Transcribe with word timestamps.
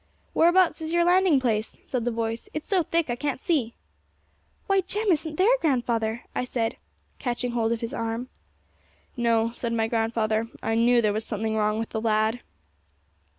'Whereabouts 0.33 0.81
is 0.81 0.93
your 0.93 1.03
landing 1.03 1.39
place?' 1.39 1.77
said 1.85 2.05
the 2.05 2.09
voice; 2.11 2.49
'it's 2.55 2.67
so 2.67 2.81
thick, 2.81 3.07
I 3.11 3.15
can't 3.15 3.39
see.' 3.39 3.75
'Why, 4.65 4.81
Jem 4.81 5.11
isn't 5.11 5.35
there, 5.35 5.55
grandfather!' 5.61 6.23
I 6.33 6.43
said, 6.43 6.77
catching 7.19 7.51
hold 7.51 7.71
of 7.71 7.81
his 7.81 7.93
arm. 7.93 8.29
'No,' 9.15 9.51
said 9.51 9.73
my 9.73 9.87
grandfather; 9.87 10.47
'I 10.63 10.73
knew 10.73 11.01
there 11.03 11.13
was 11.13 11.23
something 11.23 11.55
wrong 11.55 11.77
with 11.77 11.89
the 11.89 12.01
lad.' 12.01 12.41